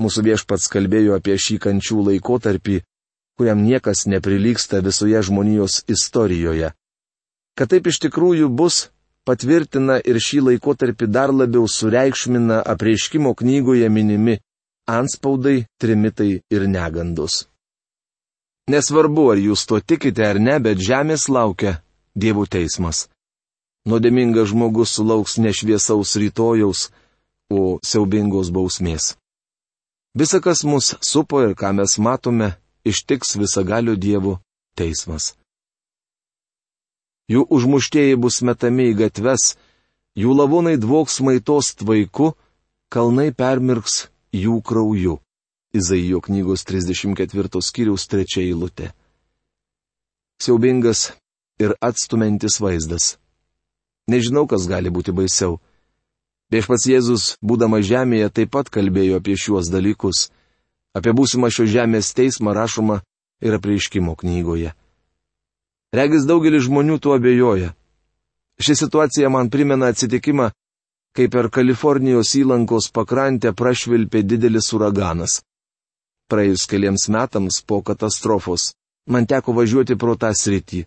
Mūsų 0.00 0.22
viešpats 0.24 0.70
kalbėjo 0.72 1.18
apie 1.18 1.36
šį 1.36 1.58
kančių 1.60 2.04
laikotarpį, 2.06 2.78
kuriam 3.36 3.60
niekas 3.60 4.06
neprilyksta 4.08 4.80
visoje 4.80 5.20
žmonijos 5.28 5.82
istorijoje. 5.92 6.72
Kad 7.58 7.68
taip 7.68 7.90
iš 7.90 7.98
tikrųjų 8.06 8.48
bus, 8.48 8.88
patvirtina 9.28 9.98
ir 10.00 10.16
šį 10.16 10.40
laikotarpį 10.46 11.10
dar 11.12 11.34
labiau 11.34 11.68
sureikšmina 11.68 12.62
apreiškimo 12.64 13.34
knygoje 13.34 13.90
minimi 13.92 14.38
anspaudai, 14.88 15.66
trimitai 15.76 16.40
ir 16.48 16.64
negandos. 16.64 17.44
Nesvarbu, 18.72 19.28
ar 19.34 19.38
jūs 19.42 19.66
to 19.68 19.82
tikite 19.84 20.24
ar 20.24 20.40
ne, 20.40 20.56
bet 20.64 20.80
žemės 20.80 21.28
laukia 21.28 21.82
Dievo 22.18 22.46
teismas. 22.46 23.08
Nuodėmingas 23.88 24.50
žmogus 24.52 24.92
sulauks 24.98 25.38
nešviesaus 25.40 26.12
rytojaus, 26.20 26.88
o 27.48 27.78
siaubingos 27.80 28.50
bausmės. 28.52 29.14
Visa, 30.18 30.40
kas 30.44 30.64
mus 30.68 30.94
supo 31.00 31.40
ir 31.44 31.54
ką 31.56 31.72
mes 31.78 31.96
matome, 31.96 32.50
ištiks 32.84 33.36
visagalio 33.40 33.94
Dievo 33.96 34.38
teismas. 34.76 35.34
Jų 37.32 37.44
užmuštieji 37.52 38.16
bus 38.16 38.40
metami 38.44 38.90
į 38.90 38.98
gatves, 39.02 39.54
jų 40.16 40.34
lavonai 40.36 40.76
dvoks 40.80 41.20
maitos 41.24 41.74
tvaiku, 41.76 42.32
kalnai 42.92 43.30
permirks 43.36 44.08
jų 44.32 44.60
krauju. 44.64 45.18
Izaijo 45.76 46.22
knygos 46.24 46.64
34 46.64 47.60
skyriaus 47.60 48.08
3 48.08 48.40
eilutė. 48.40 48.92
Siaubingas 50.40 51.10
ir 51.60 51.74
atstumiantis 51.84 52.56
vaizdas. 52.64 53.18
Nežinau, 54.08 54.46
kas 54.48 54.66
gali 54.68 54.90
būti 54.90 55.12
baisiau. 55.12 55.58
Viešpats 56.48 56.86
Jėzus, 56.88 57.24
būdamas 57.44 57.84
žemėje, 57.84 58.30
taip 58.32 58.54
pat 58.56 58.70
kalbėjo 58.72 59.20
apie 59.20 59.36
šiuos 59.36 59.68
dalykus. 59.68 60.30
Apie 60.96 61.12
būsimą 61.12 61.50
šios 61.52 61.68
žemės 61.74 62.14
teismą 62.16 62.54
rašoma 62.56 63.02
ir 63.44 63.58
apreiškimo 63.58 64.16
knygoje. 64.16 64.72
Regis 65.92 66.24
daugelis 66.28 66.64
žmonių 66.64 66.96
tuo 67.04 67.14
abejoja. 67.16 67.74
Ši 68.58 68.74
situacija 68.80 69.28
man 69.28 69.52
primena 69.52 69.92
atsitikimą, 69.92 70.48
kai 71.14 71.28
per 71.28 71.50
Kalifornijos 71.52 72.32
įlankos 72.40 72.88
pakrantę 72.96 73.52
prašvilpė 73.52 74.24
didelis 74.24 74.72
uraganas. 74.72 75.42
Praėjus 76.28 76.66
keliams 76.68 77.08
metams 77.12 77.62
po 77.64 77.80
katastrofos 77.84 78.72
man 79.08 79.26
teko 79.26 79.54
važiuoti 79.56 79.96
pro 79.96 80.16
tą 80.16 80.32
sritį. 80.36 80.84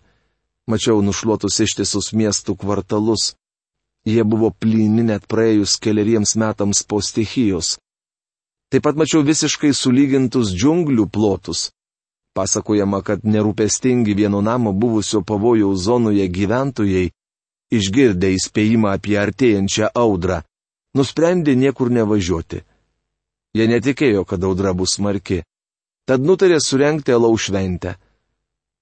Mačiau 0.70 1.02
nušluotus 1.02 1.58
ištisus 1.64 2.12
miestų 2.14 2.54
kvartalus. 2.60 3.32
Jie 4.06 4.22
buvo 4.26 4.50
plyni 4.50 5.02
net 5.06 5.26
praėjus 5.30 5.76
keliariems 5.82 6.36
metams 6.38 6.82
po 6.86 7.00
stichijos. 7.02 7.76
Taip 8.70 8.86
pat 8.86 8.96
mačiau 8.96 9.22
visiškai 9.26 9.74
sulygintus 9.74 10.54
džiunglių 10.54 11.06
plotus. 11.12 11.70
Pasakojama, 12.32 13.02
kad 13.04 13.26
nerūpestingi 13.26 14.14
vieno 14.16 14.40
namo 14.40 14.72
buvusio 14.72 15.20
pavojaus 15.20 15.82
zonoje 15.84 16.24
gyventojai, 16.32 17.10
išgirdę 17.76 18.30
įspėjimą 18.38 18.94
apie 18.96 19.18
artėjančią 19.20 19.90
audrą, 19.92 20.40
nusprendė 20.96 21.54
niekur 21.58 21.92
nevažiuoti. 21.92 22.62
Jie 23.52 23.68
netikėjo, 23.68 24.24
kad 24.24 24.44
audra 24.48 24.72
bus 24.72 24.96
smarki. 24.96 25.42
Tad 26.08 26.24
nutarė 26.24 26.56
surenkti 26.60 27.12
alau 27.12 27.36
šventę. 27.36 27.98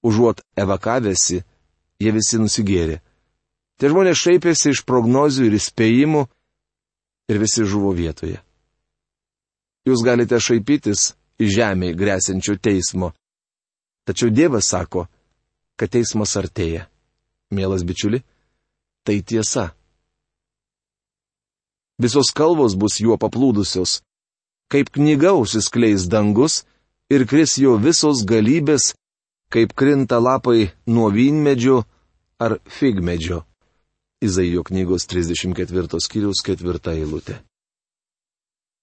Užuot 0.07 0.39
evakavęsi, 0.57 1.41
jie 2.01 2.11
visi 2.15 2.39
nusigėrė. 2.41 2.99
Tie 3.77 3.89
žmonės 3.89 4.19
šaipėsi 4.21 4.73
iš 4.73 4.83
prognozių 4.89 5.47
ir 5.49 5.57
įspėjimų 5.57 6.21
ir 7.31 7.41
visi 7.41 7.65
žuvo 7.65 7.93
vietoje. 7.97 8.41
Jūs 9.87 10.03
galite 10.05 10.37
šaipytis 10.37 11.11
iš 11.41 11.55
žemėje 11.57 11.97
grėsinčio 11.97 12.57
teismo. 12.61 13.11
Tačiau 14.05 14.29
Dievas 14.33 14.69
sako, 14.69 15.07
kad 15.77 15.89
teismas 15.93 16.35
artėja. 16.37 16.87
Mielas 17.51 17.83
bičiuli, 17.85 18.21
tai 19.05 19.21
tiesa. 19.25 19.71
Visos 22.01 22.29
kalbos 22.33 22.77
bus 22.77 22.99
juo 23.01 23.17
paplūdusios. 23.21 23.99
Kaip 24.71 24.89
knyga 24.93 25.33
užsiskleis 25.37 26.07
dangus 26.09 26.61
ir 27.11 27.25
kris 27.27 27.57
jo 27.59 27.75
visos 27.81 28.23
galybės 28.25 28.93
kaip 29.51 29.73
krinta 29.75 30.17
lapai 30.23 30.71
nuo 30.87 31.09
vynmedžio 31.11 31.83
ar 32.41 32.57
figmedžio. 32.65 33.43
Izaijo 34.21 34.63
knygos 34.63 35.05
34 35.09 36.01
skyrius 36.01 36.41
4 36.45 36.93
eilutė. 36.93 37.37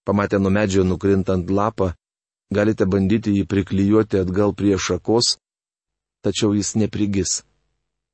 Pamatę 0.07 0.39
nuo 0.39 0.51
medžio 0.51 0.85
nukrintant 0.87 1.51
lapą, 1.51 1.93
galite 2.55 2.87
bandyti 2.87 3.35
jį 3.37 3.45
priklyjuoti 3.51 4.23
atgal 4.23 4.55
prie 4.55 4.79
šakos, 4.79 5.37
tačiau 6.23 6.55
jis 6.55 6.75
neprigis. 6.81 7.43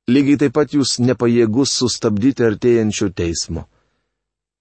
Lygiai 0.09 0.37
taip 0.41 0.53
pat 0.57 0.73
jūs 0.73 0.99
nepajėgus 1.01 1.73
sustabdyti 1.79 2.45
artėjančio 2.45 3.09
teismo. 3.09 3.65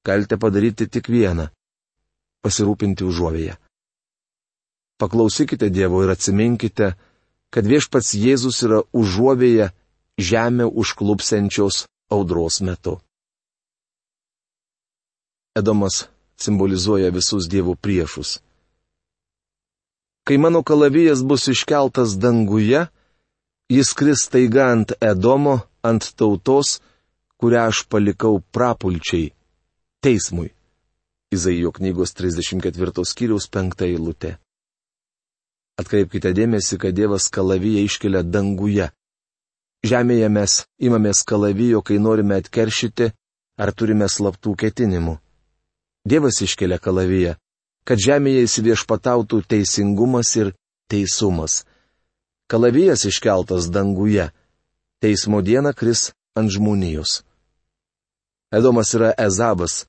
Galite 0.04 0.36
padaryti 0.40 0.88
tik 0.88 1.08
vieną- 1.08 1.48
pasirūpinti 2.44 3.04
užuovėje. 3.04 3.56
Paklausykite 5.00 5.68
Dievo 5.70 6.04
ir 6.04 6.12
atsiminkite, 6.12 6.94
kad 7.50 7.64
viešpats 7.66 8.14
Jėzus 8.14 8.62
yra 8.64 8.80
užuovėje 8.92 9.72
žemę 10.18 10.66
užklupsiančios 10.66 11.86
audros 12.10 12.60
metu. 12.60 13.00
Edomas 15.54 16.08
simbolizuoja 16.36 17.10
visus 17.14 17.46
dievų 17.50 17.76
priešus. 17.78 18.40
Kai 20.24 20.38
mano 20.40 20.62
kalavijas 20.62 21.22
bus 21.22 21.48
iškeltas 21.52 22.16
danguje, 22.18 22.86
jis 23.68 23.92
kris 23.94 24.28
taiga 24.32 24.70
ant 24.72 24.94
Edomo, 25.00 25.60
ant 25.82 26.14
tautos, 26.16 26.80
kurią 27.38 27.68
aš 27.68 27.84
palikau 27.88 28.40
prapulčiai- 28.54 29.32
teismui. 30.04 30.50
Izaijo 31.34 31.70
knygos 31.72 32.14
34 32.14 33.04
skyriaus 33.04 33.46
5 33.50 33.84
eilutė. 33.84 34.38
Atkreipkite 35.78 36.30
dėmesį, 36.32 36.78
kad 36.78 36.94
Dievas 36.94 37.28
kalaviją 37.28 37.82
iškelia 37.84 38.22
danguje. 38.22 38.90
Žemėje 39.84 40.28
mes 40.32 40.52
imamės 40.80 41.20
kalavijo, 41.28 41.82
kai 41.84 41.98
norime 42.00 42.38
atkeršyti 42.40 43.10
ar 43.60 43.72
turime 43.76 44.08
slaptų 44.08 44.54
ketinimų. 44.62 45.18
Dievas 46.08 46.40
iškelia 46.44 46.78
kalaviją, 46.80 47.34
kad 47.84 48.00
žemėje 48.00 48.46
įsiviešpatautų 48.48 49.42
teisingumas 49.48 50.32
ir 50.40 50.54
teisumas. 50.88 51.64
Kalavijas 52.48 53.04
iškeltas 53.08 53.70
danguje. 53.72 54.30
Teismo 55.00 55.40
diena 55.44 55.72
kris 55.72 56.12
ant 56.36 56.52
žmonijos. 56.52 57.22
Edomas 58.52 58.94
yra 58.96 59.12
Ezabas, 59.18 59.84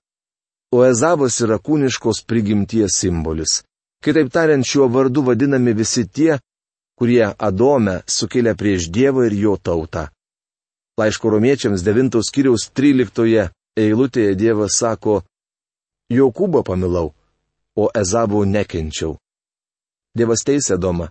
o 0.75 0.83
Ezabas 0.83 1.39
yra 1.43 1.55
kūniškos 1.61 2.23
prigimties 2.27 2.99
simbolis. 2.99 3.61
Kitaip 4.03 4.31
tariant, 4.33 4.65
šiuo 4.65 4.87
vardu 4.91 5.23
vadinami 5.23 5.73
visi 5.73 6.03
tie, 6.07 6.39
kurie 6.99 7.27
Adome 7.37 8.01
sukėlė 8.07 8.55
prieš 8.57 8.89
Dievą 8.89 9.27
ir 9.27 9.35
jo 9.39 9.55
tautą. 9.57 10.07
Laiško 10.99 11.29
romiečiams 11.33 11.83
9 11.83 12.21
skyriaus 12.23 12.69
13 12.71 13.49
eilutėje 13.75 14.35
Dievas 14.39 14.79
sako, 14.79 15.21
Jokūbą 16.11 16.61
pamilau, 16.63 17.13
o 17.75 17.89
Ezavų 17.91 18.45
nekenčiau. 18.45 19.17
Dievas 20.15 20.45
teisė 20.47 20.77
Domą, 20.79 21.09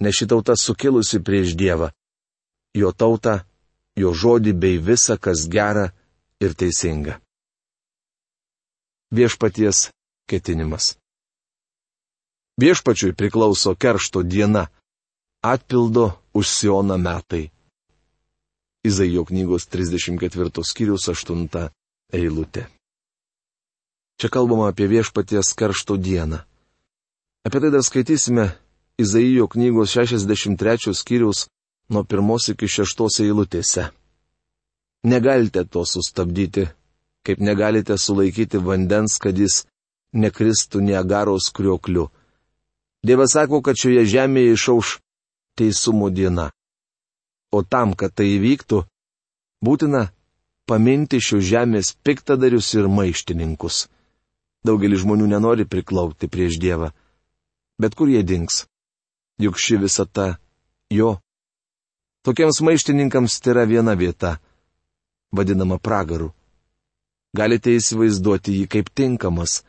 nes 0.00 0.14
ši 0.14 0.28
tauta 0.30 0.54
sukilusi 0.54 1.18
prieš 1.24 1.56
Dievą. 1.58 1.90
Jo 2.76 2.92
tautą, 2.92 3.40
jo 3.96 4.12
žodį 4.14 4.52
bei 4.54 4.78
visa, 4.78 5.16
kas 5.18 5.48
gera 5.48 5.88
ir 6.40 6.54
teisinga. 6.54 7.18
viešpaties 9.10 9.88
ketinimas. 10.28 10.96
Viešpačiui 12.60 13.14
priklauso 13.16 13.74
keršto 13.74 14.22
diena, 14.22 14.68
atpildo 15.52 16.12
už 16.34 16.46
Sioną 16.48 16.98
metai. 16.98 17.50
Izaijo 18.84 19.24
knygos 19.24 19.66
34 19.66 20.64
skyrius 20.64 21.08
8 21.08 21.68
eilutė. 22.12 22.68
Čia 24.18 24.28
kalbama 24.34 24.70
apie 24.70 24.86
viešpaties 24.90 25.54
keršto 25.58 25.96
dieną. 25.96 26.38
Apie 27.46 27.58
tai 27.60 27.70
dar 27.70 27.82
skaitysime 27.82 28.46
Izaijo 28.98 29.46
knygos 29.46 29.94
63 29.94 30.94
skyrius 30.94 31.46
nuo 31.90 32.02
1 32.02 32.52
iki 32.54 32.66
6 32.66 33.22
eilutėse. 33.22 33.90
Negalite 35.04 35.64
to 35.64 35.84
sustabdyti, 35.86 36.66
kaip 37.22 37.38
negalite 37.38 37.98
sulaikyti 37.98 38.58
vandens, 38.58 39.18
kad 39.22 39.38
jis 39.38 39.66
nekristų 40.12 40.82
Niagaros 40.82 41.52
kriokliu. 41.54 42.08
Dievas 43.06 43.36
sako, 43.36 43.62
kad 43.62 43.78
šioje 43.78 44.02
žemėje 44.10 44.56
išauš 44.56 44.98
teisumo 45.58 46.08
diena. 46.10 46.48
O 47.52 47.62
tam, 47.64 47.94
kad 47.98 48.12
tai 48.14 48.28
įvyktų, 48.36 48.82
būtina 49.64 50.08
paminti 50.68 51.20
šios 51.24 51.46
žemės 51.48 51.94
piktadarius 52.04 52.74
ir 52.76 52.88
maištininkus. 52.92 53.86
Daugelis 54.66 55.00
žmonių 55.04 55.28
nenori 55.30 55.64
priklaupti 55.64 56.28
prieš 56.28 56.58
Dievą. 56.60 56.90
Bet 57.80 57.94
kur 57.94 58.10
jie 58.10 58.22
dings? 58.26 58.66
Juk 59.38 59.56
ši 59.56 59.78
visata 59.84 60.34
jo. 60.90 61.16
Tokiems 62.26 62.60
maištininkams 62.66 63.38
tai 63.40 63.54
yra 63.54 63.64
viena 63.70 63.94
vieta- 63.94 64.38
vadinama 65.36 65.78
pragaru. 65.78 66.32
Galite 67.36 67.70
įsivaizduoti 67.78 68.58
jį 68.58 68.66
kaip 68.68 68.90
tinkamas. 68.94 69.62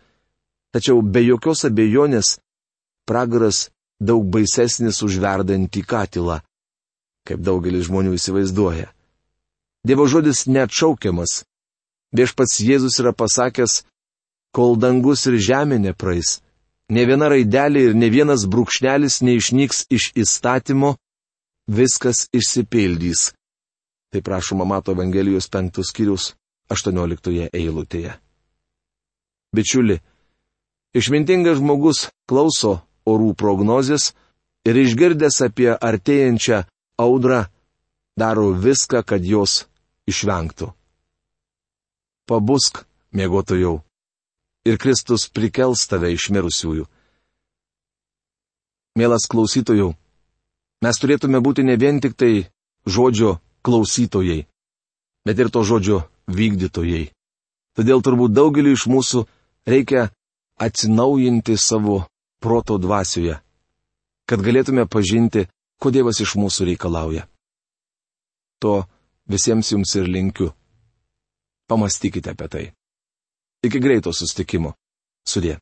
Tačiau 0.73 1.01
be 1.01 1.21
jokios 1.23 1.63
abejonės 1.69 2.39
pragaras 3.05 3.69
daug 3.99 4.25
baisesnis 4.31 5.03
už 5.03 5.19
verdantį 5.21 5.83
katilą, 5.83 6.39
kaip 7.27 7.43
daugelis 7.43 7.87
žmonių 7.89 8.15
įsivaizduoja. 8.17 8.89
Dievo 9.85 10.07
žodis 10.11 10.47
neatšaukiamas. 10.47 11.43
Viešpats 12.15 12.59
Jėzus 12.65 12.97
yra 12.99 13.13
pasakęs, 13.13 13.83
kol 14.55 14.75
dangus 14.81 15.27
ir 15.29 15.37
žemė 15.37 15.77
nepraeis, 15.83 16.39
ne 16.89 17.05
viena 17.05 17.29
raidelė 17.29 17.89
ir 17.89 17.93
ne 17.95 18.09
vienas 18.09 18.47
brūkšnelis 18.49 19.21
neišnyks 19.21 19.85
iš 19.93 20.09
įstatymo, 20.17 20.95
viskas 21.69 22.25
išsipildys. 22.33 23.29
Tai 24.09 24.23
prašoma 24.25 24.65
Mato 24.65 24.95
Evangelijos 24.95 25.47
penktos 25.53 25.93
skyrius 25.93 26.33
18 26.73 27.51
eilutėje. 27.53 28.15
Bičiuli, 29.53 29.99
išmintingas 30.97 31.61
žmogus 31.61 32.07
klauso 32.29 32.79
orų 33.11 33.33
prognozės 33.39 34.11
ir 34.67 34.77
išgirdęs 34.83 35.41
apie 35.47 35.71
artėjančią 35.73 36.63
audrą, 36.99 37.45
daro 38.19 38.51
viską, 38.53 39.03
kad 39.03 39.23
jos 39.25 39.65
išvengtų. 40.09 40.73
Pabusk, 42.29 42.83
mėgotojau 43.15 43.79
ir 44.69 44.77
Kristus 44.77 45.29
prikels 45.33 45.87
tave 45.89 46.11
iš 46.13 46.29
mirusiųjų. 46.35 46.85
Mielas 48.99 49.25
klausytojų, 49.31 49.93
mes 50.83 50.99
turėtume 50.99 51.39
būti 51.41 51.63
ne 51.63 51.77
vien 51.79 52.01
tik 52.03 52.17
tai 52.19 52.49
žodžio 52.85 53.37
klausytojai, 53.63 54.43
bet 55.25 55.39
ir 55.39 55.49
to 55.53 55.63
žodžio 55.63 56.03
vykdytojai. 56.27 57.09
Todėl 57.77 58.03
turbūt 58.03 58.35
daugeliu 58.35 58.75
iš 58.75 58.87
mūsų 58.91 59.23
reikia 59.69 60.09
atsinaujinti 60.59 61.55
savo 61.57 62.03
proto 62.39 62.77
dvasioje, 62.77 63.37
kad 64.29 64.43
galėtume 64.43 64.85
pažinti, 64.87 65.47
ko 65.79 65.91
Dievas 65.91 66.19
iš 66.23 66.35
mūsų 66.39 66.71
reikalauja. 66.71 67.27
To 68.59 68.83
visiems 69.31 69.71
jums 69.71 69.95
ir 69.95 70.09
linkiu. 70.09 70.51
Pamastykite 71.69 72.33
apie 72.33 72.47
tai. 72.51 72.65
Iki 73.63 73.79
greito 73.79 74.11
sustikimo. 74.15 74.73
Sudė. 75.27 75.59